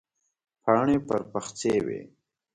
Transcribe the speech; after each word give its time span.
پاڼې 0.63 0.97
پر 1.07 1.21
پخڅې 1.31 1.73
وې. 1.85 2.01